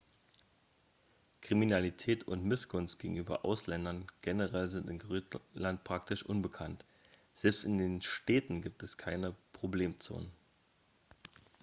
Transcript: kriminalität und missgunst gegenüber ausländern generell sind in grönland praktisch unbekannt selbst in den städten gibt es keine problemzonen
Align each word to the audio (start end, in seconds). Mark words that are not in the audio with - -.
kriminalität 1.41 2.23
und 2.27 2.43
missgunst 2.43 2.97
gegenüber 2.97 3.45
ausländern 3.45 4.07
generell 4.23 4.67
sind 4.67 4.89
in 4.89 4.97
grönland 4.97 5.83
praktisch 5.83 6.25
unbekannt 6.25 6.83
selbst 7.35 7.65
in 7.65 7.77
den 7.77 8.01
städten 8.01 8.63
gibt 8.63 8.81
es 8.81 8.97
keine 8.97 9.35
problemzonen 9.53 10.31